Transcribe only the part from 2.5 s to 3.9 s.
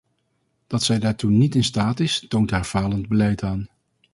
haar falend beleid aan.